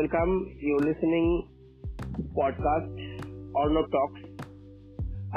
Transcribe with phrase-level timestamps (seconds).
[0.00, 0.34] welcome.
[0.58, 1.26] You're listening
[2.36, 3.00] podcast
[3.54, 4.20] Orno Talks.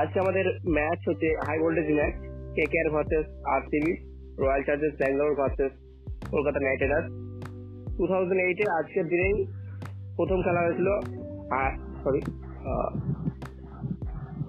[0.02, 2.14] আজকে আমাদের match হচ্ছে high voltage match
[2.56, 3.94] K K R versus RCB
[4.42, 5.72] Royal Challengers Bangalore versus
[6.34, 7.08] Kolkata Knight Riders
[7.98, 9.36] two thousand এইটে আজকের দিনেই
[10.18, 10.90] প্রথম খেলা হয়েছিল
[12.04, 12.22] sorry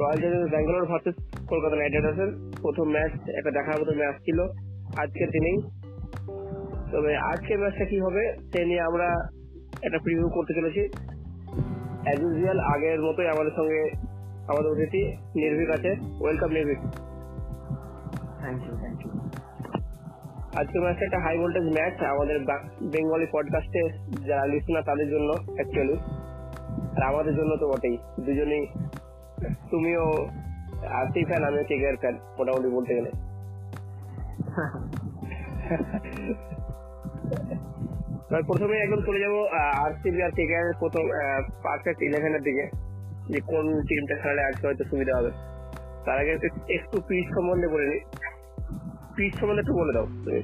[0.01, 1.17] Royal Challengers Bangalore versus
[1.51, 2.31] Kolkata Knight রাইডার্সের
[2.63, 4.39] প্রথম ম্যাচ একটা দেখার মতো ম্যাচ ছিল
[5.03, 5.59] আজকের দিনেই
[6.93, 9.09] তবে আজকের ম্যাচটা কি হবে, সে নিয়ে আমরা
[9.85, 10.81] একটা প্রিভিউ করতে চলেছি।
[12.05, 13.91] অ্যাজ ইউজুয়াল আগের মতোই আমাদের সঙ্গে
[14.49, 16.79] আমাদের অতিথি নির্ভীক আছে। Welcome Nirbhik.
[18.39, 19.13] Thank you thank you
[20.57, 22.39] আজকের ম্যাচটা একটা হাই ভোল্টেজ ম্যাচ আমাদের
[22.83, 23.83] বেঙ্গলি পডকাস্টে
[24.27, 25.97] যারা লিসনার তাদের জন্য অ্যাকচুয়ালি
[26.97, 28.67] আর আমাদের জন্য তো বটেই। দুজনেই
[29.71, 30.05] তুমিও
[30.87, 33.11] আরসি ফ্যান আমিও কেকের ফ্যান মোটামুটি বলতে গেলে।
[38.49, 39.35] প্রথমে একদম চলে যাব
[39.85, 41.05] আরসিবি আর কেকেআর প্রথম
[41.65, 42.65] পারফেক্ট ইলেভেনের দিকে,
[43.33, 45.31] যে কোন টিমটা খেলালে আজকে হয়তো সুবিধা হবে।
[46.05, 46.33] তার আগে
[46.79, 48.03] একটু পিচ সম্বন্ধে বলে নিই
[49.17, 50.43] পিচ সম্বন্ধে একটু বলে দাও তুমি।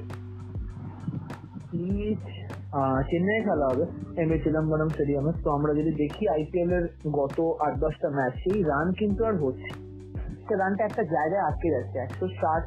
[1.71, 2.23] পিচ
[3.09, 3.85] চেন্নাই খেলা হবে,
[4.21, 6.85] এম এ চিদম্বরম স্টেডিয়ামে। তো আমরা যদি দেখি আইপিএল এর
[7.19, 9.69] গত আট দশটা ম্যাচ সেই রান কিন্তু আর হচ্ছে
[10.45, 12.63] সে রানটা একটা জায়গায় আটকে যাচ্ছে। একশো ষাট,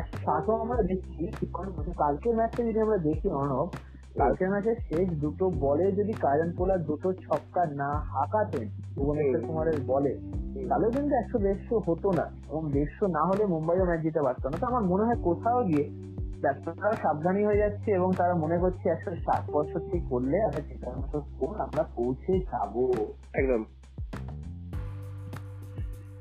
[0.00, 1.22] একশো ষাটও আমরা দেখছি।
[2.00, 3.68] কালকের ম্যাচটা যদি আমরা দেখি অনব
[4.14, 10.12] কালকের ম্যাচের শেষ দুটো বলে যদি কায়রন পোলার দুটো ছক্কা না হাঁকাতেন ভুবনেশ্বর কুমারের বলে
[10.68, 14.56] তাহলে কিন্তু একশো দেড়শো হতো না এবং দেড়শো না হলে মুম্বাইও ম্যাচ জিতে পারতো না।
[14.58, 15.84] তো আমার মনে হয় কোথাও গিয়ে
[16.40, 21.20] ব্যাটসম্যানরা সাবধানী হয়ে যাচ্ছে এবং তারা মনে করছে একশো ষাট পঁয়ষট্টি করলে আমরা জেতার মতো
[21.20, 22.74] স্কোর আমরা পৌঁছে যাব।
[23.32, 23.64] একদম।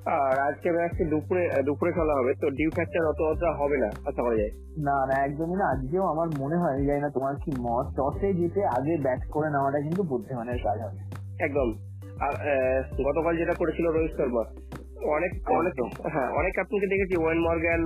[0.06, 4.22] আর আজকে ম্যাচটি দুপুরে দুপুরে খেলা হবে তো ডিউ ফ্যাক্টর অত অতটা হবে না আশা
[4.22, 4.52] করা যায়?
[4.78, 8.66] না না একদমই না। আজকেও আমার মনে হয় জানি না তোমার কি মত টসে জিতে
[8.66, 11.00] আগে ব্যাট করে নেওয়াটা কিন্তু বুদ্ধিমানের কাজ হবে।
[11.44, 11.70] একদম।
[12.20, 12.34] আর
[13.06, 14.44] গতকাল যেটা করেছিল রোহিত শর্মা
[15.06, 15.74] অনেক অনেক
[16.12, 17.82] হ্যাঁ অনেক ক্যাপ্টেনকে দেখেছি Eoin Morgan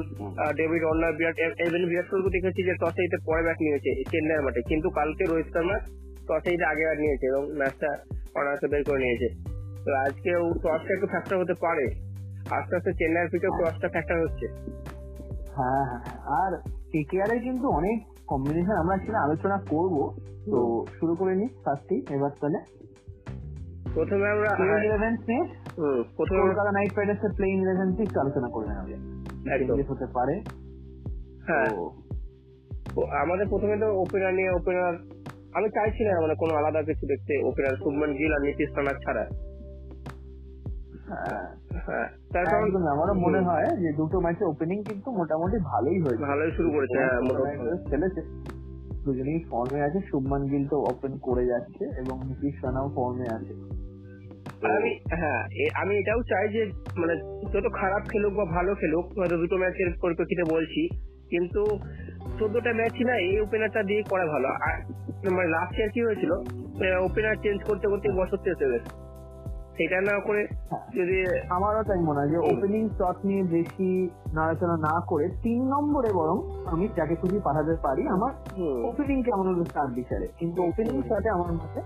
[0.53, 4.61] David Warner Virat even Virat কোহলিকে দেখেছি যে টসে জিতে পরে ব্যাট নিয়েছে চেন্নাইয়ের মাঠে।
[4.61, 5.79] কিন্তু কালকে রোহিত শর্মা
[6.27, 7.97] টসে জিতে আগে ব্যাট নিয়েছে এবং ম্যাচটা
[8.35, 9.27] অনার্সে বের করে নিয়েছে।
[9.85, 12.06] তো আজকে ও টসটা একটু ফ্যাক্টর হতে পারে।
[12.51, 14.47] আস্তে আস্তে চেন্নাইয়ের পিঠেও ক্রসটা ফ্যাক্টর হচ্ছে।
[15.55, 16.57] হ্যাঁ হ্যাঁ আর
[16.91, 20.15] কেকেআর এর কিন্তু অনেক কম্বিনেশন আমরা সেটা আলোচনা করব।
[20.45, 22.59] তো শুরু করে নি ফার্স্টই এবার তাহলে।
[23.93, 25.43] প্রথমে আমরা ইলেভেন নিয়ে
[26.17, 28.65] প্রথমে কলকাতা নাইট রাইডার্স এর প্লেইং ইলেভেন একটু আলোচনা করে
[29.53, 30.41] একদম। হতে পারে।
[31.47, 31.69] হ্যাঁ।
[33.21, 34.93] আমাদের প্রথমে তো ওপেনার নিয়ে ওপেনার
[35.53, 38.69] আমি চাইছি না মানে কোনো আলাদা কিছু দেখতে। ওপেনার শুভমান গিল আর নীতিশ
[39.05, 39.29] ছাড়া।
[41.07, 46.23] হ্যাঁ, হ্যাঁ তার কারণ আমারও মনে হয় যে দুটো ম্যাচে ওপেনিং কিন্তু মোটামুটি ভালোই হয়েছে।
[46.23, 46.97] ভালোই শুরু করেছে
[47.89, 48.21] খেলেছে।
[49.05, 53.53] দুজনেই ফর্মে আছে শুভমান গিল তো ওপেন করে যাচ্ছে এবং নীতিশ রানাও ফর্মে আছে।
[54.77, 55.41] আমি হ্যাঁ
[55.81, 57.15] আমি এটাও চাই যে মানে
[57.53, 60.81] যত খারাপ খেলুক বা ভালো খেলুক হয়তো দুটো ম্যাচের পরিপ্রেক্ষিতে বলছি
[61.29, 61.61] কিন্তু
[62.39, 64.75] চোদ্দটা ম্যাচই না এই ওপেনারটা দিয়ে করা ভালো। আর
[65.31, 66.31] মানে লাস্ট ইয়ার কি হয়েছিল?
[66.99, 69.06] ওপেনার চেঞ্জ করতে করতে বছর শেষ হয়ে গেছে।
[69.77, 70.47] সেটা না করে
[70.95, 76.13] যদি আমারও তাই মনে হয় যে ওপেনিং শট নিয়ে বেশি নাড়াচাড়া না করে তিন নম্বরে
[76.13, 78.31] বরং আমি যাকে খুশি পাঠাতে পারি আমার
[78.83, 81.81] ওপেনিং কেমন হলো তার বিচারে কিন্তু ওপেনিং শটে আমার মতে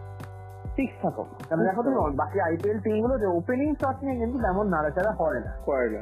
[0.76, 5.12] সিক্স থাকো কারণ দেখো তুমি বাকি আইপিএল টিমগুলো যে ওপেনিং শট নিয়ে কিন্তু তেমন নাড়াচাড়া
[5.12, 6.02] হয় না। করে না।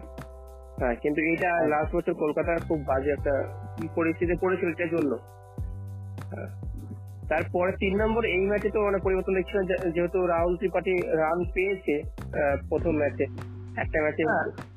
[0.78, 3.34] হ্যাঁ কিন্তু এটা লাস্ট বছর কলকাতার খুব বাজে একটা
[3.96, 5.18] পরিস্থিতি পড়েছিল এটার জন্য।
[6.32, 6.69] হ্যাঁ।
[7.30, 11.44] তারপরে তিন নম্বর এই ম্যাচে তো মানে পরিবর্তন দেখছি না, যে- যেহেতু রাহুল ত্রিপাঠী রান
[11.54, 12.04] পেয়েছে
[12.70, 13.26] প্রথম ম্যাচে
[13.78, 14.24] একটা ম্যাচে।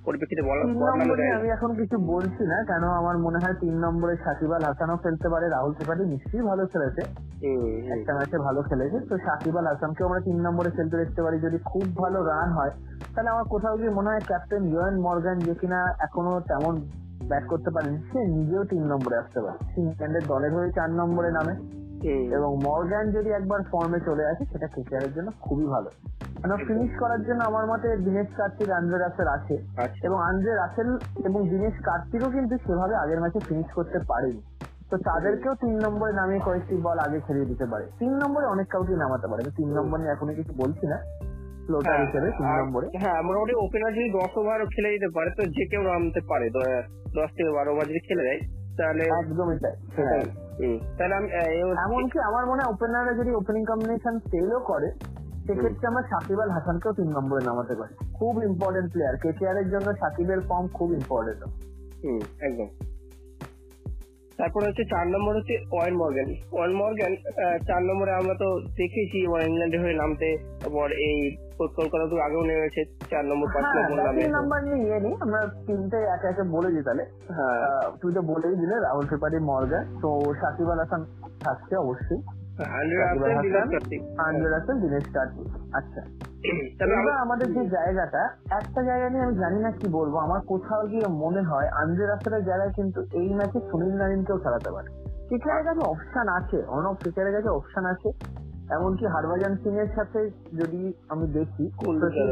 [0.04, 0.62] পরিপ্রেক্ষিতে বলা
[1.34, 5.28] আমি এখন কিছু বলছি না কেন আমার মনে হয় তিন নম্বরে সাকিব আল হাসানও খেলতে
[5.28, 7.02] পারে রাহুল ত্রিপাঠী নিশ্চয়ই ভালো খেলেছে।
[7.92, 11.58] একটা ম্যাচে ভালো খেলেছে তো সাকিব আল হাসানকেও আমরা তিন নম্বরে খেলতে দেখতে পারি যদি
[11.64, 12.70] খুব ভালো রান হয়
[13.14, 16.74] তাহলে আমার কোথাও গিয়ে মনে হয় ক্যাপ্টেন ইয়ন মর্গান যে কিনা এখনও তেমন
[17.28, 21.81] ব্যাট করতে পারেনি সে নিজেও তিন নম্বরে আসতে পারে ইংল্যান্ডের দলের হয়ে চার নম্বরে নামে।
[22.08, 25.90] এবং মর্গান যদি একবার ফর্মে চলে আসে সেটা কেকেআর জন্য খুবই ভালো।
[26.42, 30.98] কারণ ফিনিশ করার জন্য আমার মতে দিনেশ কার্তিক আন্দ্রে রাসেল আছে। আচ্ছা। এবং আন্দ্রে রাসেল
[31.24, 34.42] এবং দিনেশ কার্তিকও কিন্তু সেভাবে আগের ম্যাচে ফিনিশ করতে পারেনি।
[34.90, 38.96] তো তাদেরকেও তিন নম্বরে নামিয়ে কয়েকটি বল আগে খেলিয়ে দিতে পারে। তিন নম্বরে অনেক কাউকে
[38.96, 40.96] নামাতে পারে তিন নম্বর নিয়ে এখনও কিছু বলছি না।
[41.66, 45.42] ফ্লোটার হ্যাঁ, হিসেবে তিন নম্বরে। হ্যাঁ মোটামুটি ওপেনার যদি দশ ওভারও খেলে দিতে পারে তো
[45.42, 46.50] যে কেউ নামতে পারে।
[47.14, 48.40] দশ থেকে বারো ওভার যদি খেলে দেয়
[48.78, 50.41] তাহলে একদমই তাই। হ্যাঁ, হুম।
[50.96, 51.28] তাহলে আমি
[51.86, 54.88] এমনকি আমার মনে হয় ওপেনাররা যদি ওপেনিং কম্বিনেশন ফেলও করে
[55.46, 59.88] সেক্ষেত্রে আমার সাকিব আল হাসানকেও তিন নম্বরে নামাতে পারি। খুব ইম্পর্টেন্ট প্লেয়ার কেকেআর এর জন্য
[60.00, 61.40] সাকিবের ফর্ম খুব ইম্পর্টেন্ট
[62.02, 62.68] হম একদম।
[64.42, 67.12] তারপরে হচ্ছে চার নম্বর হচ্ছে ওয়েন মর্গ্যান ওয়েন মর্গ্যান
[67.68, 68.48] চার নম্বরে আমরা তো
[68.78, 70.28] দেখেছি ওয়ান ইংল্যান্ডে হয়ে নামতে।
[70.60, 71.18] তারপর এই
[71.78, 75.40] কলকাতা তো আগেও নেমেছে চার নম্বর পাঁচ হ্যাঁ নম্বর নামে। নাম্বার নিয়ে ইয়ে নেই আমরা
[75.66, 77.04] তিনটে একে একে বলে দিই তাহলে।
[77.36, 80.08] হ্যাঁ। তুই তো বলেই দিলে রাহুল ত্রিপাঠী মর্গ্যান তো
[80.40, 81.02] সাকিব আল হাসান
[81.44, 82.20] থাকছে অবশ্যই।
[84.80, 86.00] দিনেশ কার্তিক আচ্ছা।
[86.84, 91.06] এবার আমাদের যে জায়গাটা একটা জায়গা নিয়ে আমি জানি না কি বলব আমার কোথাও গিয়ে
[91.06, 91.68] মনে হয়
[92.44, 94.88] জায়গায় কিন্তু এই ম্যাচে সুনীল নারিনকেও খেলাতে পারে।
[95.28, 98.12] ক্রিকেটের কাছে অপশন আছে অনব ক্রিকেটের কাছে অপশন আছে।
[98.70, 101.70] এমনকি হরভজন সিং এর সাথে যদি আমি দেখি।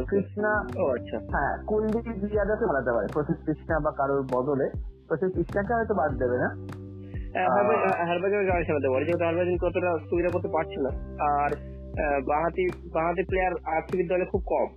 [0.08, 4.70] কৃষ্ণা আচ্ছা। হ্যাঁ কুলদীপ যাদবকে খেলাতে পারে প্রসিদ্ধ কৃষ্ণা বা কারোর বদলে।
[5.08, 6.79] প্রসিদ্ধ কৃষ্ণাকে হয়তো বাদ দেবে না।
[8.08, 10.90] হারবাজের গাড়ি খেলাতে পারে। যেহেতু হারবাজন কতটা সুবিধা করতে পারছে না
[11.38, 11.50] আর
[12.30, 12.64] বাঁহাতি
[12.96, 14.68] বাঁহাতি প্লেয়ার আরসিবির দলে খুব কম।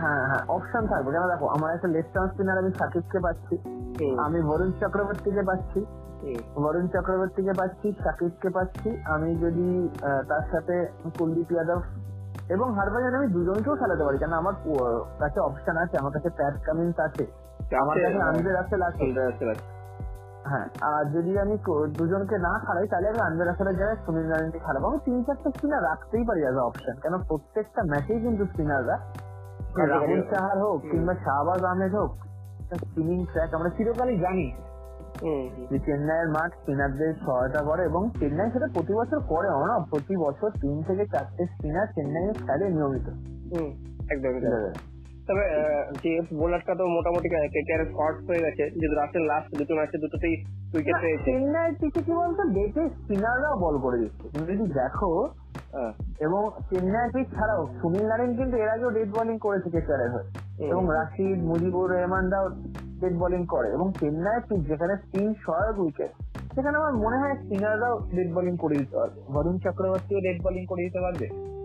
[0.00, 3.54] হ্যাঁ হ্যাঁ অপশন থাকবে। কেন দেখো আমার একটা লেফট আর্ম স্পিনার আমি সাকিবকে পাচ্ছি
[4.26, 5.80] আমি বরুণ চক্রবর্তীকে পাচ্ছি
[6.64, 9.68] বরুণ চক্রবর্তীকে পাচ্ছি সাকিবকে পাচ্ছি আমি যদি
[10.30, 10.74] তার সাথে
[11.16, 11.82] কুলদীপ যাদব
[12.54, 14.54] এবং হারবাজার আমি দুজনকেও খেলাতে পারি। কেন আমার
[15.22, 17.24] কাছে অপশন আছে আমার কাছে প্যাট কামিন্স আছে।
[17.82, 19.04] আমার কাছে আছে আন্দ্রে রাসেল আছে।
[20.46, 21.56] হ্যাঁ আর যদি আমি
[21.98, 25.82] দুজনকে না খাড়াই তাহলে আমি আন্দ্রে রাসেলের জায়গায় সুনীল নারায়ণকে খারাপ আমি তিন চারটে স্পিনার
[25.82, 28.96] রাখতেই পারি অ্যাজ অপশন কেন প্রত্যেকটা ম্যাচেই কিন্তু স্পিনাররা
[29.86, 32.10] রাহুল চাহার হোক কিংবা শাহবাজ আহমেদ হোক
[32.84, 34.52] স্পিনিং ট্র্যাক আমরা চিরকালই জানি।
[35.70, 40.50] যে চেন্নাইয়ের মাঠ স্পিনারদের সহায়তা করে এবং চেন্নাই সেটা প্রতি বছর করে না প্রতি বছর
[40.50, 43.06] তিন থেকে চারটে স্পিনার চেন্নাই খেলে নিয়মিত।
[44.10, 44.95] একদম।
[45.28, 50.44] তবে আহ, বোলারটা তো মোটামুটি কেকেআর শর্ট হয়ে গেছে। যেহেতু রাসেল লাস্ট দুটো ম্যাচে দুটোতেই
[50.74, 55.28] উইকেট পেয়েছে চেন্নাইয়ের পিছিয়ে কি বলতো ডেটে স্পিনাররাও বল করে দিচ্ছে। তুমি যদি দেখো
[55.72, 60.26] হ্যাঁ, এবং চেন্নাই পিচ ছাড়াও সুনীল নারায়ণ কিন্তু এর আগেও ডেট বোলিং করেছে কেকারের হয়ে।
[60.70, 62.48] এবং রাশিদ মুজিবুর রহমানরাও
[63.00, 66.10] ডেট বোলিং করে। এবং চেন্নাই পিচ যেখানে স্পিন সহায়ক উইকেট
[66.54, 70.82] সেখানে আমার মনে হয় স্পিনাররাও ডেট বোলিং করে দিতে পারবে। বরুণ চক্রবর্তীও ডেট বোলিং করে
[70.82, 71.55] দিতে পারবে?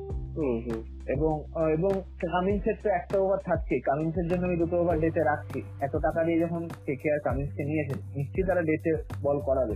[1.07, 1.91] এবং এবং
[2.21, 6.39] কামিন্সের তো একটা ওভার থাকছে। কামিন্সের জন্য আমি দুটো ওভার ডেটে রাখছি। এত টাকা দিয়ে
[6.39, 8.91] যখন কে আর কামিন্সকে নিয়েছে নিশ্চয়ই তারা ডেটে
[9.21, 9.75] বল করাবে।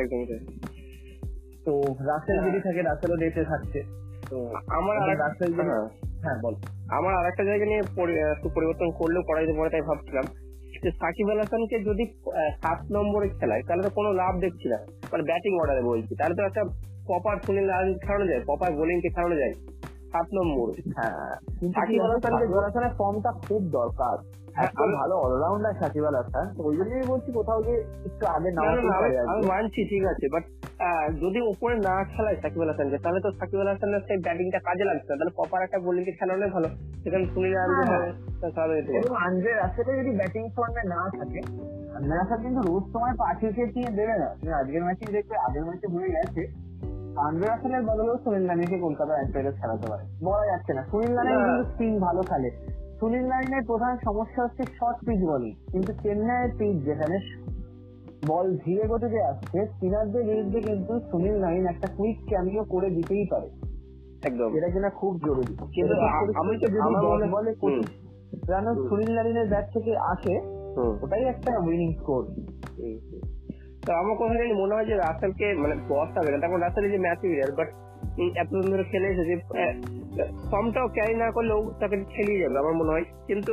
[0.00, 0.40] একদমই তাই।
[1.64, 3.82] তো রাসেল যদি থাকে রাসেলও ডেটে থাকছে।
[4.30, 4.36] তো
[4.68, 5.88] আমার রাসেল যদি হ্যাঁ,
[6.22, 6.54] হ্যাঁ বল।
[6.90, 7.82] আমার আরেকটা জায়গা নিয়ে
[8.36, 10.24] একটু পরিবর্তন করলেও করা যেতে পারে তাই ভাবছিলাম।
[10.82, 12.04] যে সাকিব আল হাসানকে যদি
[12.62, 14.78] সাত নম্বরে খেলায় তাহলে তো কোনো লাভ দেখছি না।
[15.12, 16.62] মানে ব্যাটিং অর্ডারে বলছি। তাহলে তো একটা
[17.06, 19.52] প্রপার সুনীল নারায়ণ খেলানো যায় কপার বোলিং কে খেলানো যায়?
[20.12, 25.72] সাত নম্বর। হ্যাঁ কিন্তু সাকিব আল হাসানকে- সাকিব ফর্মটা খুব দরকার। হ্যাঁ, এত ভালো অলরাউন্ডার
[25.80, 27.72] সাকিব আল হাসান ওই জন্যই বলছি কোথাও যে
[28.06, 30.42] একটু আগে না, না, নামাতে না, পারে আমি- আর আমি কি। মানছি ঠিক আছে বাট
[31.20, 34.84] যদি ওপরে না খেলায় সাকিব আল হাসানকে তাহলে তো সাকিব আল হাসানের সেই ব্যাটিংটা কাজে
[34.84, 35.78] লাগছে না। তাহলে প্রপার একটা
[36.18, 36.68] খেলানো ভালো।
[37.02, 38.12] সেখানে সুনীল হ্যাঁ,
[39.26, 39.54] আন্দ্রে
[40.00, 41.40] যদি ব্যাটিং ফর্মে না থাকে
[41.96, 44.56] আন্দ্রে কিন্তু রোজ সময় পাঁচ উইকেট নিয়ে দেবে না?
[44.56, 46.64] আজকের ম্যাচে দেখবে আগের ম্যাচে হয়ে গেছে।
[47.16, 51.44] আন্দ্রে রাসেলের বদলেও সুনীল নারিনকে কলকাতা নাইট রাইডার্স খেলাতে পারে। বলা যাচ্ছে না। সুনীল নারায়ণ
[51.44, 52.50] কিন্তু স্পিন ভালো খেলে।
[53.00, 57.18] সুনীল নারায়ণের প্রধান সমস্যা হচ্ছে শর্ট পিচ বলিং কিন্তু চেন্নাইয়ের পিচ যেখানে
[58.26, 63.50] বল ধীরে গতিতে আসছে স্পিনারদের বিরুদ্ধে কিন্তু সুনীল নারায়ণ একটা কুইক ক্যামিও করে দিতেই পারে।
[64.24, 65.94] একদম। যেটা কিনা খুব জরুরি। কিন্তু
[66.38, 66.78] আমি তো- যদি
[67.32, 67.86] বলে। পঁচিশ
[68.50, 70.40] রান সুনীল নারিনের ব্যাট থেকে আসে
[71.02, 72.24] ওটাই একটা উইনিং স্কোর।
[73.86, 76.98] তো আমার কথা জানি মনে হয় যে রাসেলকে মানে বস হবে না। তখন রাসেল যে
[76.98, 77.68] ম্যাচ উইনার বাট
[78.36, 79.36] এতদিন ধরে খেলে এসেছে
[80.50, 83.52] ফর্মটাও ক্যারি না করলেও তাকে খেলিয়ে যাবে আমার মনে হয়। কিন্তু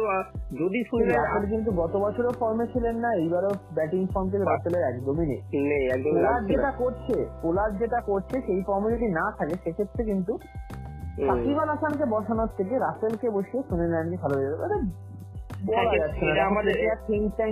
[0.54, 0.84] যদি
[1.16, 5.86] রাসেল কিন্তু গত বছরও ফর্মে ছিলেন না এইবারও ব্যাটিং ফর্ম থেকে রাসেলের একদমই নেই। নেই
[5.86, 10.38] একদম পোলার যেটা করছে পোলার যেটা করছে সেই ফর্মে যদি না থাকে সেক্ষেত্রে কিন্তু।
[11.28, 14.70] সাকিব আল হাসানকে বসানোর থেকে রাসেলকে বসিয়ে সুনীল নারায়ণকে ভালো হয়ে যাবে। হ্যাঁ,
[15.66, 16.76] বলা কিন্তু যাচ্ছে এটা না আমাদের-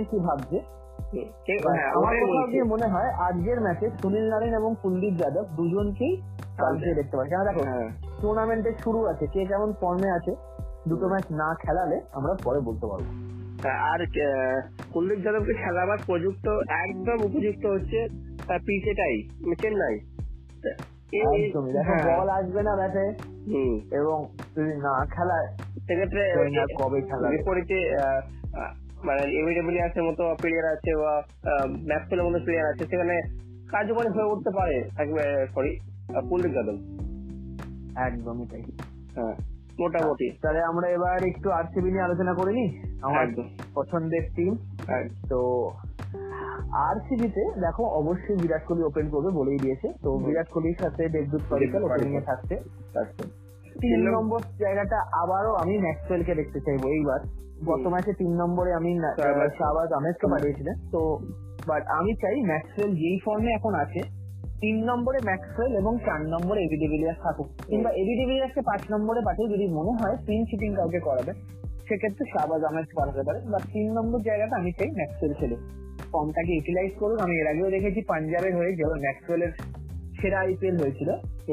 [0.04, 0.79] কি ভাবছে মানে হ্যাঁ,
[1.12, 6.12] আমার ওটাই কোথাও গিয়ে মনে হয় আজকের ম্যাচে সুনীল নারায়ণ এবং কুলদীপ যাদব দুজনকেই
[6.56, 7.88] চান্সে দেখতে পাই কেন দেখো হ্যাঁ,
[8.20, 10.32] টুর্নামেন্টের শুরু আছে কে কেমন ফর্মে আছে
[10.86, 13.06] দুটো ম্যাচ না খেলালে আমরা পরে বলতে পারব।
[13.62, 14.00] হ্যাঁ, আর
[14.92, 16.46] কুলদীপ যাদবকে খেলাবার প্রযুক্ত
[16.80, 17.98] একদম উপযুক্ত হচ্ছে
[19.58, 19.94] চেন্নাই।
[21.12, 23.04] এই- একদমই দেখো হ্যাঁ, বল আসবে না ব্যাটে
[23.92, 24.18] এবং
[24.54, 25.46] যদি না খেলায়
[25.86, 26.22] সেক্ষেত্রে
[26.78, 27.78] কবে খেলাবে বিপরীতে
[29.04, 31.12] মানে এমিডেবিলিয়াস এর মতো প্লেয়ার আছে বা
[31.86, 33.14] ম্যাক্সওয়েলের মতো প্লেয়ার আছে সেখানে
[33.70, 34.76] কার্যকরী হয়ে উঠতে পারে
[35.54, 35.70] সরি
[36.28, 36.76] কুলদীপ যাদব
[37.96, 38.62] একদমই তাই।
[39.14, 39.34] হ্যাঁ
[39.80, 42.64] মোটামুটি। তাহলে আমরা এবার একটু আরসিবি নিয়ে আলোচনা করে নি
[43.02, 44.52] আমার একদম। পছন্দের টিম
[44.86, 45.38] হ্যাঁ, তো
[46.72, 51.84] আরসিবিতে দেখো অবশ্যই বিরাট কোহলি ওপেন করবে বলেই দিয়েছে। তো বিরাট কোহলির সাথে দেবদূত পারিকাল
[51.84, 52.54] ওপেনিং এ। থাকছে।
[52.98, 53.24] আচ্ছা।
[53.82, 57.20] তিন নম্বর জায়গাটা আবারও আমি ম্যাক্সওয়েল কে দেখতে চাইব এইবার।
[57.70, 58.90] গত ম্যাচে তিন নম্বরে আমি
[59.58, 61.00] শাহবাজ। আহমেদকে পাঠিয়েছিলেন। তো
[61.70, 64.00] বাট আমি চাই ম্যাক্সওয়েল যেই ফর্মে এখন আছে
[64.62, 69.52] তিন নম্বরে ম্যাক্সওয়েল এবং চার নম্বরে এবি ডিভিলিয়ার্স থাকুক। কিংবা এবি ডিভিলিয়ার্সকে পাঁচ নম্বরে পাঠিয়ে
[69.54, 71.32] যদি মনে হয় তিন চিটিং কাউকে করাবে
[71.86, 75.56] সেক্ষেত্রে শাহবাজ আহমেদ পাঠাতে পারে। বা তিন নম্বর জায়গাটা আমি চাই ম্যাক্সওয়েল খেলে।
[76.12, 79.52] ফর্মটাকে ইউটিলাইজ করুন। আমি এর আগেও দেখেছি পাঞ্জাবের হয়ে যখন ম্যাক্সওয়েলের
[80.18, 81.10] সেরা আইপিএল হয়েছিল।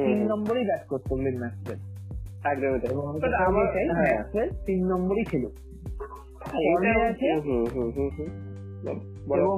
[0.07, 1.12] তিন নম্বরেই ব্যাট করতো
[1.43, 1.79] ম্যাক্সওয়েল।
[2.44, 5.25] গিয়ে হ্যাঁ ম্যাক্সওয়েল তিন নম্বরই
[9.27, 9.58] বলো। এবং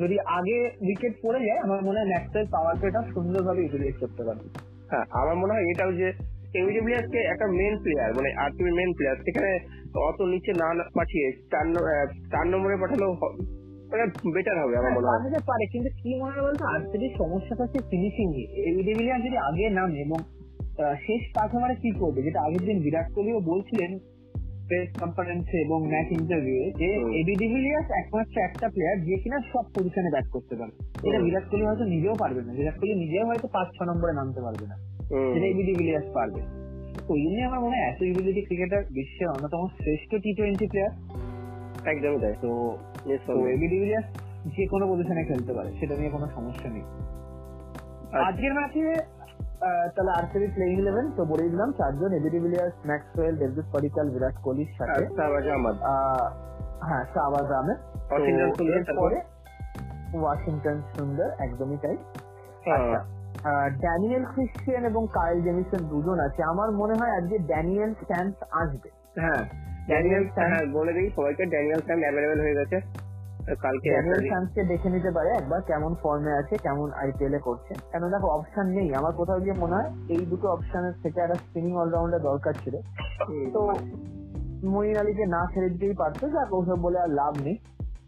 [0.00, 4.46] যদি আগে উইকেট পড়ে যায় আমার মনে হয় ম্যাক্সওয়েল পাওয়ার প্লেটা সুন্দরভাবে ইউটিলাইজ করতে পারবে।
[4.90, 6.12] হ্যাঁ আমার মনে হয় এটাও যে
[7.12, 9.52] কে একটা মেন প্লেয়ার মানে আরটিভি মেন প্লেয়ার সেখানে
[9.98, 11.66] অত নিচে না না পাঠিয়ে চার
[12.30, 13.12] চার নম্বরে পাঠালেও
[13.90, 16.64] মানে বেটার হবে আমার মনে হয়। পারে কিন্তু কি মনে হয় বলতো?
[16.64, 20.18] আরসিবির সমস্যাটা হচ্ছে ফিনিশিং এ এভিডেভিলিয়ার যদি আগে নামে এবং
[20.78, 22.22] শেষ পাঁচ ওভারে কি করবে?
[22.22, 23.98] যেটা আগের দিন বিরাট কোহলিও বলছিলেন
[24.66, 30.10] প্রেস কনফারেন্সে এবং ম্যাচ ইন্টারভিউ যে। এবি ডিভিলিয়ার্স একমাত্র একটা প্লেয়ার যে কিনা সব পজিশনে
[30.10, 33.68] ব্যাট করতে পারে। এটা বিরাট কোহলি হয়তো নিজেও পারবে না। বিরাট কোহলি নিজেও হয়তো পাঁচ
[33.78, 34.76] ছ নম্বরে নামতে পারবে না।
[35.34, 36.40] যেটা এবি ডিভিলিয়ার্স পারবে।
[37.08, 40.90] তো ওই জন্যই আমার মনে হয় এত ইবিলিটি ক্রিকেটার বিশ্বের অন্যতম শ্রেষ্ঠ টি টোয়েন্টি প্লেয়ার
[41.86, 42.78] একদমই তাই। তো।
[43.48, 44.06] এবি ডিভিলিয়ার্স
[44.56, 49.15] যে কোনো পজিশনে খেলতে পারে সেটা নিয়ে কোনো সমস্যা নেই। আচ্ছা। আজকের ম্যাচে
[49.94, 54.70] তাহলে আরসিবি প্লেইং ইলেভেন তো বলেই দিলাম চারজন AB de Villiers Maxwell David Padikkal Virat কোহলির
[54.78, 55.02] সাথে।
[56.88, 57.78] হ্যাঁ শাহবাজ আহমেদ।
[60.22, 61.96] ওয়াশিংটন সুন্দর একদমই তাই।
[62.76, 63.00] আচ্ছা
[63.84, 68.88] ড্যানিয়েল ক্রিশ্চিয়ান এবং কাইল জেমিসন দুজন আছে। আমার মনে হয় আজকে ড্যানিয়েল স্ট্যান্স আসবে।
[69.22, 69.42] হ্যাঁ
[69.88, 70.24] ড্যানিয়েল
[70.76, 72.76] বলে দিই সবাইকে ড্যানিয়েল স্যাম অ্যাভেলেবেল হয়ে গেছে।
[73.54, 78.26] কালকে স্যামসকে দেখে নিতে পারে একবার কেমন ফর্মে আছে কেমন আইপিএল এ করছে। কেন দেখো
[78.26, 82.52] অপশন নেই। আমার কোথাও গিয়ে মনে হয় এই দুটো অপশনের থেকে একটা স্পিনিং অলরাউন্ডার দরকার
[82.64, 82.76] ছিল।
[83.52, 83.74] তো
[84.64, 87.58] মইন আলীকে না ছেড়ে দিতেই পারতো যাক ওসব বলে আর লাভ নেই।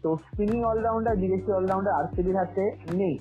[0.03, 3.19] তো স্পিনিং অলরাউন্ডার বিদেশি অলরাউন্ডার আরসিবির হাতে নেই।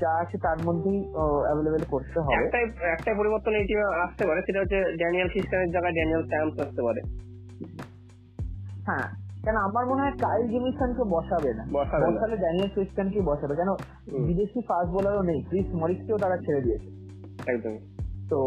[0.00, 1.04] যা আছে তার মধ্যেই
[1.46, 5.92] অ্যাভেলেবেল করতে হবে। একটাই একটাই পরিবর্তন এই টিমে আসতে পারে সেটা হচ্ছে ড্যানিয়েল খ্রিস্টানের জায়গায়
[5.92, 7.00] ড্যানিয়েল স্যামস আসতে পারে।
[8.86, 11.64] হ্যাঁ। কেন আমার মনে হয় কাইল জেমিসনকে বসাবে না।
[12.12, 13.70] বসালে ড্যানিয়েল ক্রিস্টানকে বসাবে। কেন।
[14.26, 16.88] বিদেশি ফাস্ট বোলারও নেই ক্রিস মরিসকেও তারা ছেড়ে দিয়েছে।
[17.52, 17.78] একদম।
[18.30, 18.38] তো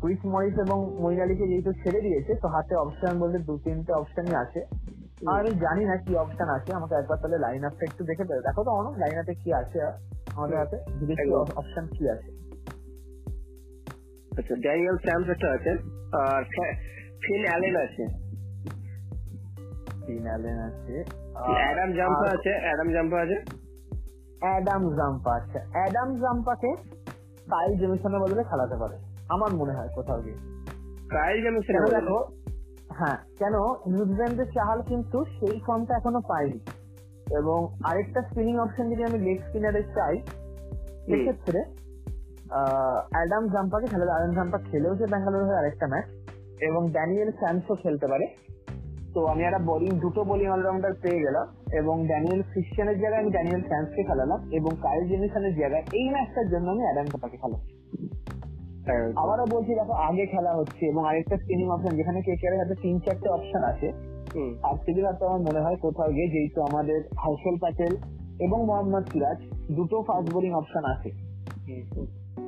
[0.00, 4.34] ক্রিস মরিস এবং মইন আলীকে যেহেতু ছেড়ে দিয়েছে তো হাতে অপশন বলতে দু তিনটে অপশনই
[4.34, 4.60] আছে।
[5.26, 8.40] আর আমি জানি না কি অপশন আছে আমাকে একবার তাহলে লাইন আপটা একটু দেখে দেবে
[8.40, 9.78] দেখো তো অনেক লাইন আপে কি আছে
[10.34, 10.76] আমাদের হাতে?
[11.00, 12.28] বিদেশি অপশন কি আছে?
[14.38, 15.70] আচ্ছা ড্যানিয়েল স্যামস একটা আছে
[16.12, 16.42] আর
[17.22, 18.27] ফিন অ্যালেন আছে।
[20.26, 20.94] অ্যালেন আছে।
[21.58, 22.52] অ্যাডাম জাম্পা আছে?
[22.64, 23.36] অ্যাডাম জাম্পা আছে?
[24.42, 26.70] অ্যাডাম জাম্পা আচ্ছা অ্যাডাম জাম্পাকে
[27.52, 28.96] কাইল জেমিসনের বদলে খেলাতে পারে
[29.34, 30.38] আমার মনে হয় কোথাও গিয়ে।
[31.14, 32.18] কাইল জেমিসন কেন দেখো
[32.98, 33.54] হ্যাঁ কেন
[33.92, 36.58] নিউজিল্যান্ডের চাহাল কিন্তু সেই ফর্মটা এখনও পায়নি।
[37.40, 40.14] এবং আরেকটা স্পিনিং অপশন যদি আমি লেগ স্পিনারে চাই
[41.06, 41.60] সেক্ষেত্রে
[43.14, 46.06] অ্যাডাম জাম্পাকে খেলে অ্যাডাম জাম্পা খেলেওছে ব্যাঙ্গালোর হয়ে আরেকটা ম্যাচ
[46.68, 48.26] এবং ড্যানিয়েল স্যামসও খেলতে পারে।
[49.14, 53.62] তো আমি একটা বোলিং দুটো বোলিং অলরাউন্ডার পেয়ে গেলাম এবং ড্যানিয়েল ক্রিশ্চিয়ানের জায়গায় আমি ড্যানিয়েল
[53.68, 57.60] স্যামসকে খেলালাম এবং কাইল জেমিসনের জায়গায় এই ম্যাচটার জন্য আমি অ্যাডাম জাম্পাকে খেলাম
[59.22, 62.98] আবারও বলছি দেখো আগে খেলা হচ্ছে এবং আরেকটা স্পিনিং অপশন যেখানে কে কে হাতে তিন
[62.98, 67.96] চারটে অপশন আছে। আর আরসিবির হাতে আমার মনে হয় কোথাও গিয়ে যেহেতু আমাদের হাউসেল প্যাটেল
[68.40, 69.38] এবং মোহাম্মদ সিরাজ
[69.76, 71.10] দুটো ফাস্ট বোলিং অপশন আছে।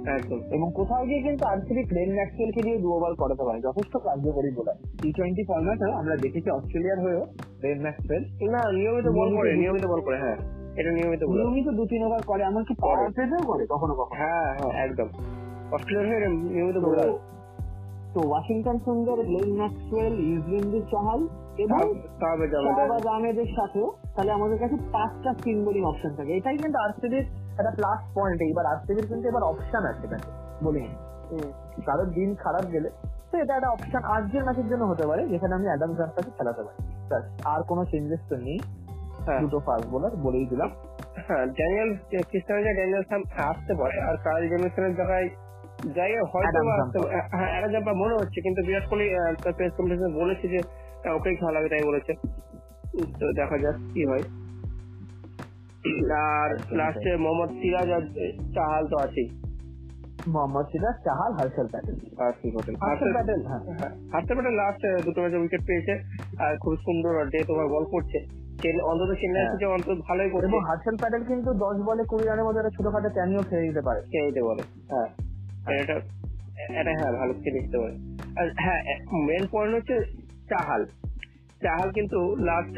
[0.07, 4.51] একদম। এবং কোথাও গিয়ে কিন্তু আরসিবি প্লেন ম্যাক্সওয়েলকে দিয়ে দু ওভার করাতে পারে যথেষ্ট কার্যকরী
[4.51, 7.27] বোলার টি টোয়েন্টি ফর্ম্যাটে আমরা দেখেছি অস্ট্রেলিয়ার হয়েও
[7.59, 10.37] প্লেন ম্যাক্সওয়েল। না নিয়মিত বল করে নিয়মিত বল করে হ্যাঁ
[10.77, 14.55] এটা নিয়মিত বল। নিয়মিত দু তিন ওভার করে এমনকি পাওয়ার প্লেতেও করে কখনো কখনো। হ্যাঁ
[14.55, 15.09] হ্যাঁ একদম।
[15.73, 17.19] অস্ট্রেলিয়ার হয়ে নিয়মিত বল
[18.15, 21.29] তো- ওয়াশিংটন সুন্দর গ্লেন ম্যাক্সওয়েল ইউজলেন্ডু চাহাল
[21.59, 21.95] এবং
[22.51, 23.81] জামাতে আহমেদের সাথে
[24.17, 27.25] তাহলে আমাদের কাছে পাঁচটা স্পিন বোলিং অপশন থাকে। এটাই কিন্তু আরসিবির
[27.61, 30.07] একটা প্লাস পয়েন্ট এবার আরসিবির কিন্তু এবার অপশন আছে
[30.65, 30.89] বোলিং
[31.87, 32.91] কারোর দিন খারাপ গেলে
[33.31, 36.79] তো এটা একটা অপশন আজকের ম্যাচের জন্য হতে পারে যেখানে আমি অ্যাডাম জাম্পাকে খেলাতে পারি।
[37.45, 38.59] আর কোনো চেঞ্জেস তো নেই।
[39.27, 40.71] হ্যাঁ। দুটো ফাস্ট বোলার বলেই দিলাম।
[41.29, 45.29] হ্যাঁ ড্যানিয়েল স্যাম আসতে পারে। আর কার্ল জেমিসনের জায়গায়
[45.95, 46.99] জায়গায় হয়তো আসতে।
[47.37, 49.07] হ্যাঁ জাম্পা মনে হচ্ছে কিন্তু বিরাট কোহলি
[49.45, 50.61] তার প্রেস কনফারেন্সে বলেছে যে
[51.09, 52.13] আহ, ওকেই খেলাবে তাই বলেছে।
[53.21, 54.23] তো দেখা যাক কি হয়।
[56.13, 58.01] আর লাস্টে মোহাম্মদ সিরাজ আর
[58.55, 59.29] চাহাল তো আছেই।
[60.29, 61.95] মোহাম্মদ সিরাজ চাহাল হার্ষেল প্যাটেল।
[62.43, 63.61] কি হোটেল হার্ষেল প্যাটেল হ্যাঁ।
[64.13, 65.93] হার্ষেল প্যাটেল লাস্ট দুটো ম্যাচে উইকেট পেয়েছে
[66.39, 68.19] আর খুব সুন্দর ডেথ ওভার বল করছে।
[68.81, 72.45] অন্তত চেন্নাই হ্যাঁ। থেকে অন্তত ভালোই করছে। এবং হার্ষেল প্যাটেল কিন্তু দশ বলে কুড়ি রানের
[72.45, 75.09] মধ্যে একটা ছোটখাটো ক্যানিও খেয়ে দিতে পারে। খেয়ে দিতে পারে হ্যাঁ।
[75.81, 75.95] এটা
[76.81, 77.95] এটা হ্যাঁ ভালো খেলে দিতে পারে।
[78.41, 78.83] আর হ্যাঁ
[79.27, 80.01] মেন পয়েন্ট হচ্ছে
[80.49, 80.87] চাহাল।
[81.63, 82.75] চাহাল কিন্তু লাস্ট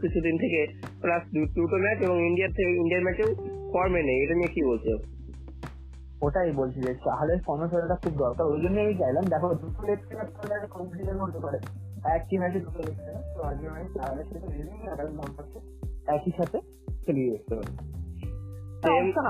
[0.00, 0.66] কিছুদিন থেকে
[1.06, 1.28] লাস্ট
[1.58, 3.34] দুটো ম্যাচ এবং ইন্ডিয়ার থেকে ইন্ডিয়ার ম্যাচেও
[3.72, 4.98] ফর্মে নেই। এটা নিয়ে কি বলছো?
[6.22, 9.98] ওটাই বলছি যে চাহালের ফর্মে ফেরাটা খুব দরকার। ওই জন্য আমি চাইলাম দেখো দুটো লেগ
[9.98, 11.58] স্পিনার কম্পিটিশন হতে পারে।
[12.04, 15.58] একই ম্যাচে দুটো লেগ স্পিনার তো আজকে ম্যাচে চাহালের সাথে
[16.06, 16.58] একই সাথে
[17.06, 17.94] খেলিয়ে দেখতে পারে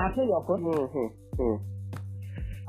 [0.07, 1.09] আছে যখন। হুম হুম
[1.39, 1.74] হুম।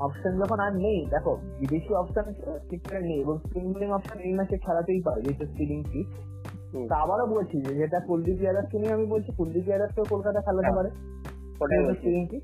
[0.00, 2.24] অপশন যখন আর নেই। দেখো বিদেশি অপশন
[2.68, 5.82] ক্রিকেটার নেই এবং স্পিন বোলিং অপশন এই ম্যাচে খেলাতেই পারে যেহেতু স্পিনিং
[6.72, 10.64] হুম। তা আবারও বলছি যে যেটা কুলদীপ যাদবকে নিয়ে আমি বলছি কুলদীপ যাদবকেও কলকাতা খেলাতে
[10.64, 10.90] হ্যাঁ, পারে।
[11.60, 12.40] ওটাই। স্পিনিং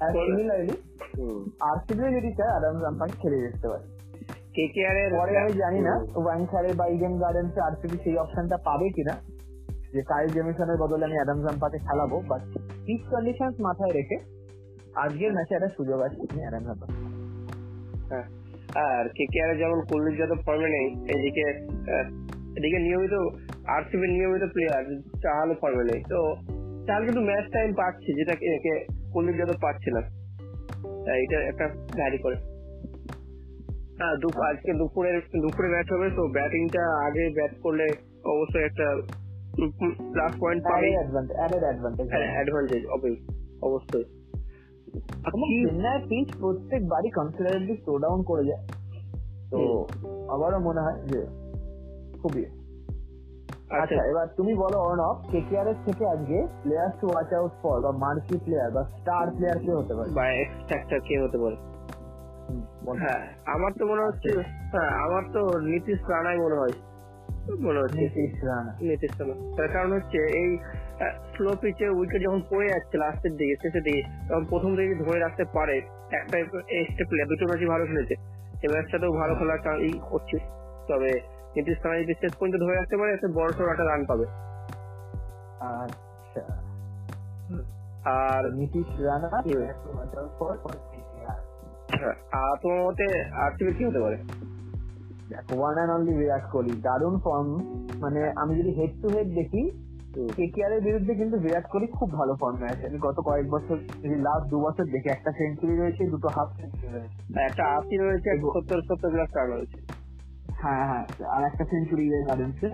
[0.00, 0.74] আর সিমিলারলি
[1.60, 3.84] আরসিবি যদি চায় আদাম রাম্পাকে খেলে দেখতে পারে।
[4.54, 9.14] কেকেআর এর পরে আমি জানি না ওয়াংখারে বা ইডেন গার্ডেন্স আরসিবি সেই অপশনটা পাবে কিনা।
[9.92, 12.42] যে কাইল জেমিসনের বদলে আমি অ্যাডাম জাম্পাকে খেলাবো বাট
[12.86, 14.39] পিচ কন্ডিশন মাথায় রেখে
[14.94, 16.86] আজকের ম্যাচে একটা সুযোগ আছে তুমি অ্যাডাম জাম্পা
[18.08, 18.40] হ্যাঁ।
[18.74, 21.50] আর যেমন কুলদীপ যাদব ফর্মে নেই এদিকে
[22.60, 23.12] এদিকে নিয়মিত
[23.66, 24.84] আরসিবি নিয়মিত প্লেয়ার
[25.22, 26.34] চাহাল ফর্মে নেই। তো
[26.86, 30.00] চাহাল কিন্তু ম্যাচ টাইম পাচ্ছে যেটা কে- কে কুলদীপ যাদব পাচ্ছে না।
[31.16, 32.34] এটা একটা ভ্যারি করে।
[33.98, 37.86] হ্যাঁ আজকে দুপুরের দুপুরে ম্যাচ হবে তো ব্যাটিংটা আগে ব্যাট করলে
[38.24, 38.96] অবশ্যই একটা
[40.12, 40.90] প্লাস পয়েন্ট পাবে।
[42.16, 42.86] অ্যাডভান্টেজ
[43.62, 44.19] অবশ্যই।
[45.62, 48.62] চেন্নাই পিচ প্রত্যেকবারই কনসিডারেবলি স্লো ডাউন করে যায়
[49.50, 49.58] তো
[50.28, 51.20] আমারও মনে হয় যে
[52.22, 52.42] খুবই
[53.70, 57.90] আচ্ছা এবার তুমি বলো অর্ণব কেকেআর এর থেকে আজকে player to watch out for বা
[57.92, 61.56] মার্কি প্লেয়ার বা স্টার প্লেয়ার কে হতে পারে বা এক্স ফ্যাক্টর কে হতে পারে।
[62.98, 64.30] হ্যাঁ আমার তো মনে হচ্ছে
[64.72, 66.74] হ্যাঁ আমার তো নীতিশ রানাই মনে হয়
[67.60, 70.50] মনে হচ্ছে নীতিশ রানা নীতিশ রানা তার কারণ হচ্ছে এই
[71.08, 75.44] স্লো পিচে উইকেট যখন পড়ে যাচ্ছে লাস্টের দিকে শেষের দিকে তখন প্রথম দিকে ধরে রাখতে
[75.44, 75.76] পারে
[76.12, 78.14] একটা এক্সট্রা প্লেয়ার দুটো ম্যাচই ভালো খেলেছে।
[79.12, 80.38] ভালো খেলার ই করছে
[80.88, 81.10] তবে
[81.56, 84.26] রানা যদি শেষ পর্যন্ত ধরে রাখতে পারে একটা বড় সড় একটা রান পাবে।
[85.60, 86.42] আচ্ছা।
[88.04, 89.28] আর নীতিশ রানা
[92.32, 94.16] আর তোমার মতে আরসিবি কি হতে পারে?
[95.58, 96.80] One and only Virat Kohli.
[96.80, 97.48] দারুণ ফর্ম
[98.00, 102.36] মানে আমি যদি হেড টু হেড দেখি কেকেআর এর বিরুদ্ধে কিন্তু বিরাট কোহলি খুব ভালো
[102.40, 106.48] ফর্মে আছে আমি গত কয়েক বছর লাস্ট দু বছর দেখি একটা সেঞ্চুরি রয়েছে দুটো হাফ
[106.60, 109.80] সেঞ্চুরি রয়েছে। একটা আশি রয়েছে সত্তর সত্তর গ্লাস রান রয়েছে।
[110.52, 112.68] হ্যাঁ হ্যাঁ আর একটা সেঞ্চুরি গার্ডেন্সে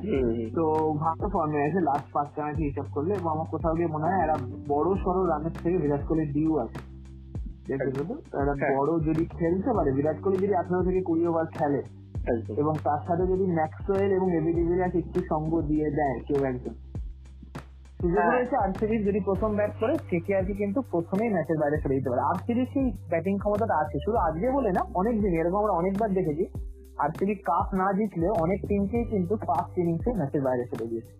[0.54, 4.22] তো ভালো ফর্মে আছে লাস্ট পাঁচটা ম্যাচ হিসাব করলে এবং আমার কোথাও গিয়ে মনে হয়
[4.22, 4.36] এরা
[4.68, 6.96] বড় সড়ো রানের থেকে বিরাট কোহলির ডিউ আছে।
[8.60, 11.82] হ্যাঁ। বড় যদি খেলতে পারে বিরাট কোহলি যদি আঠারো থেকে কুড়ি ওভার খেলে
[12.56, 16.74] এবং তার সাথে যদি ম্যাক্সওয়েল এবং এবি ডিভিলিয়ার্স একটু সঙ্গ দিয়ে দেয় কেউ একজন।
[18.00, 18.56] সুযোগ হ্যাঁ। রয়েছে
[19.04, 23.38] যদি প্রথম ব্যাট করে কেকেআরকে কিন্তু প্রথমেই ম্যাচের বাইরে ফেলে দিতে পারে। আরসিবির সেই ব্যাটিং
[23.38, 26.44] ক্ষমতাটা আছে। শুধু আজকে বলে না অনেক দিন এরকম আমরা অনেকবার দেখেছি।
[26.98, 31.12] আরসিবি কাপ না জিতলে অনেক টিমকেই কিন্তু ফার্স্ট ইনিংসে ম্যাচের বাইরে ফেলে দিয়েছে।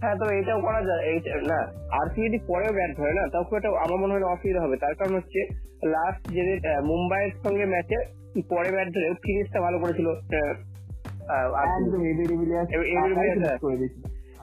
[0.00, 1.60] হ্যাঁ তো এটাও করা যায়। এইটা না
[1.90, 4.76] আর সি যদি পরেও ব্যাট ধরে না তাও খুব একটা আমার মনে হয় অসুবিধা হবে।
[4.76, 5.40] তার কারণ হচ্ছে
[5.86, 6.42] লাস্ট যে
[6.84, 7.98] মুম্বাইয়ের সঙ্গে ম্যাচে
[8.50, 10.08] পরে ব্যাট ধরে ফিনিশটা ভালো করেছিল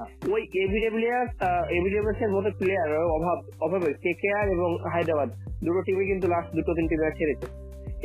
[0.04, 1.32] একদম এবি ডিভিলিয়ার্স
[1.72, 5.30] ওই এর মতো প্লেয়ার অভাব অভাবে কেকেআর এবং হায়দ্রাবাদ
[5.66, 7.48] দুটো টিমই কিন্তু লাস্ট দুটো তিনটে ম্যাচ হেরেছে।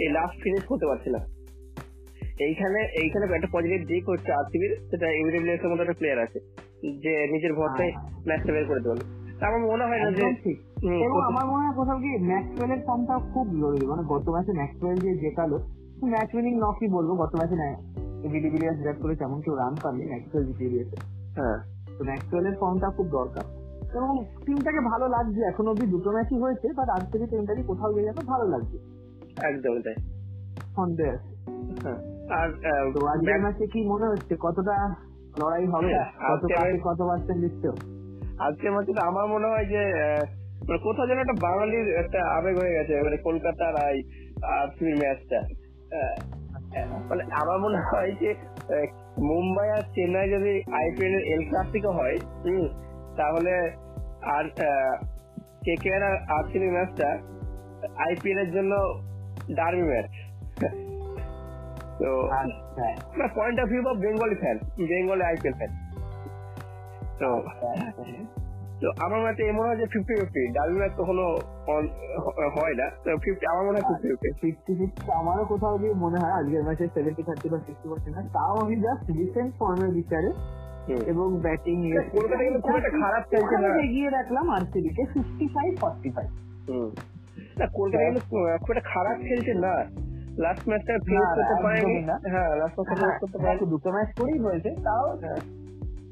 [0.02, 1.20] এই লাস্ট ফিনিশ করতে পারছে না
[2.46, 6.38] এইখানে এইখানে একটা পজিটিভ দিক হচ্ছে আরসিবির সেটা এবিডব্লিউএস এর মতো একটা প্লেয়ার আছে
[7.04, 7.92] যে নিজের ভরসায়
[8.26, 9.04] ম্যাচটা বের করে দেবে।
[9.46, 10.24] আমার মনে হয় না যে
[11.06, 15.14] এবং আমার মনে হয় কোথাও কি ম্যাক্সওয়েলের ফর্মটা খুব জরুরি। মানে গত ম্যাচে ম্যাক্সওয়েল যে
[15.14, 15.58] জেতালো
[16.04, 17.56] ম্যাচ উইনিং নকই বলব। গত ম্যাচে
[18.26, 20.96] এবি ডিভিলিয়ার্স বিরাট করে তেমন কেউ রান পাননি ম্যাক্সওয়েল জিতিয়ে দিয়েছে।
[21.40, 23.44] হ্যাঁ। তো ম্যাক্সওয়েলের ফর্মটা খুব দরকার।
[23.96, 28.04] এবং টিমটাকে ভালো লাগছে এখন অব্দি দুটো ম্যাচই হয়েছে বাট আজ থেকে টিমটাকে কোথাও গিয়ে
[28.04, 28.78] যাবে ভালো লাগছে।
[29.46, 29.94] একদম তাই।
[30.74, 31.28] সন্দেহ আছে
[31.82, 31.96] হ্যাঁ
[32.40, 32.48] আর
[32.92, 34.36] তো আজকের ম্যাচে কি মনে হচ্ছে?
[34.40, 34.94] কতটা
[35.38, 35.94] লড়াই হবে?
[35.94, 37.68] হ্যাঁ, কত match- কত পার্সেন্ট দিচ্ছে
[38.38, 39.82] আজকের ম্যাচে তো আমার মনে হয় যে
[40.68, 44.02] মানে কোথাও যেন একটা বাঙালির একটা আবেগ হয়ে গেছে মানে কলকাতার এই
[44.44, 45.40] আরসিবির ম্যাচটা
[47.10, 48.34] মানে আমার মনে হয় যে
[49.28, 52.66] মুম্বাই আর চেন্নাই যদি আইপিএল এর এল ক্লাসিকো হয় হুম,
[53.16, 53.54] তাহলে
[54.28, 54.44] আর
[55.64, 56.02] কে কে আর
[56.36, 57.08] আরসিবি ম্যাচটা
[57.98, 58.72] আইপিএল এর জন্য
[59.56, 60.08] ডার্বি ম্যাচ
[61.98, 62.10] তো
[63.36, 64.56] point of view of Bengali fan
[64.90, 65.72] Bengali IPL fan
[67.20, 67.68] তো আচ্ছা।
[68.82, 71.24] তো আমার মতে এমন হয় যে ফিফটি ফিফটি ডাবল ম্যাচ কখনো
[72.56, 76.18] হয় না। তো ফিফটি আমার মনে হয় ফিফটি ফিফটি ফিফটি ফিফটি আমারও কোথাও গিয়ে মনে
[76.22, 80.30] হয় আজকের ম্যাচে সেভেন্টি থার্টি বা সিক্সটি পার্সেন্ট না তাও আমি জাস্ট রিসেন্ট ফর্মের বিচারে
[81.12, 81.76] এবং ব্যাটিং
[82.16, 86.30] কলকাতা কিন্তু খুব একটা খারাপ খেলছে না। এগিয়ে রাখলাম আরসিবি কে ফিফটি ফাইভ ফর্টি ফাইভ
[87.58, 89.74] না কলকাতা কিন্তু খুব একটা খারাপ খেলছে না।
[90.44, 91.94] লাস্ট ম্যাচটা ফিনিশ করতে পারেনি।
[92.32, 95.06] হ্যাঁ লাস্ট ম্যাচটা ফিনিশ করতে পারেনি। দুটো ম্যাচ করেই হয়েছে তাও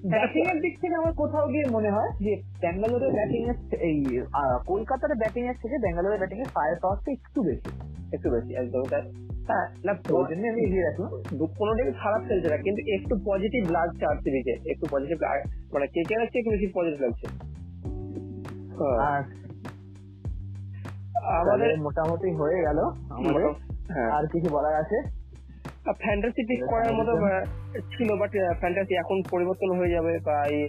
[0.04, 4.20] ব্যাটিং এর দিক থেকে আমার কোথাও গিয়ে মনে হয় যে ব্যাঙ্গালোরের ব্যাটিং এর এই
[4.66, 7.70] কলকাতার ব্যাটিং এর থেকে ব্যাঙ্গালোরের ব্যাটিং এর ফায়ার পাওয়ারটা একটু বেশি
[8.12, 8.82] একটু বেশি। একদম
[9.48, 11.10] হ্যাঁ না তো আমি এগিয়ে রাখলাম।
[11.46, 15.18] কোনো দিন খারাপ খেলছে না কিন্তু একটু পজিটিভ লাগছে আর সিরিজে একটু পজিটিভ
[15.72, 17.26] মানে কে কে একটু বেশি পজিটিভ লাগছে।
[21.24, 22.78] আমাদের মোটামুটি হয়ে গেল
[23.10, 23.46] আমাদের।
[23.92, 25.15] হ্যাঁ। আর কিছু বলার আছে?
[26.02, 27.12] ফ্যান্টাসি পিক করার মতো
[27.94, 30.60] ছিল বাট ফ্যান্টাসি এখন পরিবর্তন হয়ে যাবে বা এই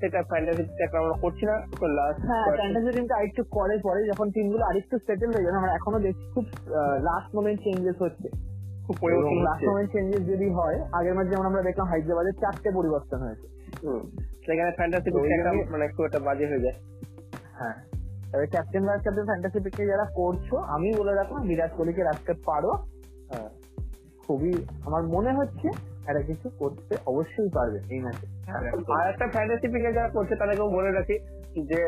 [0.00, 4.26] সেটা ফ্যান্টাসি এখন আমরা করছি না তো লাস্ট হ্যাঁ ফ্যান্টাসি টিমটা আরেকটু করে পরে যখন
[4.34, 6.46] টিমগুলো আরেকটু সেটেল হয়ে যাবে আমরা এখনও দেখছি খুব
[7.08, 8.28] লাস্ট মোমেন্ট চেঞ্জেস হচ্ছে।
[8.86, 13.18] খুব পরিবর্তন লাস্ট মোমেন্ট চেঞ্জেস যদি হয় আগের মাঝে যেমন আমরা দেখলাম হায়দ্রাবাদের চারটে পরিবর্তন
[13.26, 13.46] হয়েছে।
[14.46, 15.08] সেখানে ফ্যান্টাসি
[15.74, 16.76] মানে খুব একটা বাজে হয়ে যায়।
[17.58, 17.76] হ্যাঁ
[18.30, 22.70] তবে ক্যাপ্টেন ভাইস ক্যাপ্টেন ফ্যান্টাসি পিকে যারা করছ আমি বলে রাখলাম বিরাট কোহলিকে রাখতে পারো।
[23.32, 23.50] হ্যাঁ।
[24.26, 24.52] খুবই
[24.86, 25.68] আমার মনে হচ্ছে
[26.06, 28.26] একটা কিছু করতে অবশ্যই পারবে এই ম্যাচে
[28.96, 31.16] আর একটা ফ্যান্টাসি পিকে যারা করছে তাদেরকেও বলে রাখি
[31.70, 31.80] যে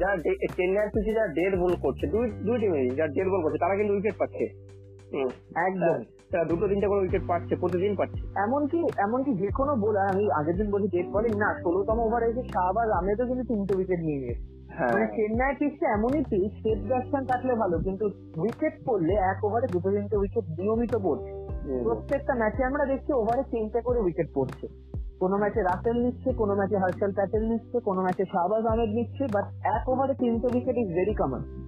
[0.00, 0.08] যা
[0.56, 3.92] চেন্নাইয়ের পিছিয়ে যারা ডেড বল করছে দুই দুই টিমে যারা ডেড বল করছে তারা কিন্তু
[3.94, 4.44] উইকেট পাচ্ছে।
[5.66, 5.96] একদম।
[6.30, 10.56] তারা দুটো তিনটে করে উইকেট পাচ্ছে প্রতিদিন পাচ্ছে। এমনকি এমনকি যে কোনো বোলার আমি আগের
[10.56, 14.44] দিন বলছি ডেট বলিং না ষোলোতম ওভারে এসে শাহবাজ আহমেদও কিন্তু তিনটে উইকেট নিয়ে নিয়েছে।
[14.70, 18.04] হ্যাঁ। মানে চেন্নাই পিচটা এমনই পিচ সেট ব্যাটসম্যান কাটলে ভালো কিন্তু
[18.36, 21.30] উইকেট পড়লে এক ওভারে দুটো তিনটে উইকেট নিয়মিত পড়ছে।
[21.82, 24.68] প্রত্যেকটা ম্যাচে আমরা দেখছি ওভারে তিনটে করে উইকেট পড়ছে।
[25.20, 29.44] কোনো ম্যাচে রাসেল নিচ্ছে কোনো ম্যাচে হর্ষল প্যাটেল নিচ্ছে কোনো ম্যাচে শাহবাজ আহমেদ নিচ্ছে বাট
[29.66, 31.66] এক ওভারে তিনটে উইকেট ইজ ভেরি কমন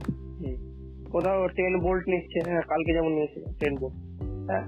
[1.13, 3.97] কোথাও টেন বোল্ট নিচ্ছে হ্যাঁ কালকে যেমন নিয়েছে টেন বোল্ট
[4.51, 4.63] হ্যাঁ।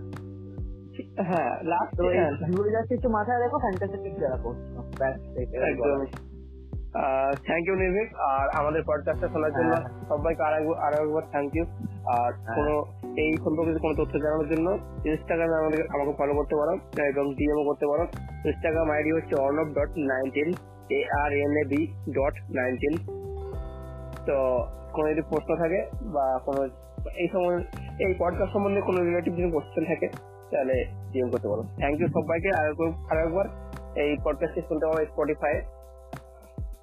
[0.97, 4.59] ঠিক- হ্যাঁ। লাস্ট একটু মাথায় রেখো ফ্যান্টাসি পিচ যারা করছ
[7.45, 11.65] থ্যাংক ইউ নির্ভীক। আর আমাদের পডকাস্টটা শোনার জন্য হ্যাঁ। সবাইকে আর একবার থ্যাংক ইউ
[12.07, 12.85] আর হ্যাঁ। কোনো
[13.17, 16.73] এই সম্পর্কে কোনো তথ্য জানানোর জন্য ইনস্টাগ্রামে আমাদের আমাকে ফলো করতে পারো,
[17.03, 18.03] এবং ডিএমও করতে পারো।
[18.45, 20.53] ইনস্টাগ্রাম আইডি হচ্ছে Arnab dot nineteen
[20.91, 22.97] A R N A B dot nineteen
[24.27, 26.69] তো কোনো যদি প্রশ্ন থাকে বা কোনো
[27.17, 27.59] এই সময়
[28.01, 30.09] এই পডকাস্ট সম্বন্ধে কোনো রিলেটিভ যদি কোশ্চেন থাকে,
[30.51, 32.49] তাহলে ডিএম করতে পারো। থ্যাংক ইউ সবাইকে,
[33.11, 33.51] আর একবার-
[33.99, 35.61] এই পডকাস্টটি শুনতে পারো স্পটিফাই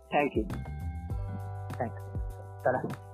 [0.10, 0.44] থ্যাংক ইউ
[1.70, 1.92] থ্যাংক
[2.64, 3.11] তারা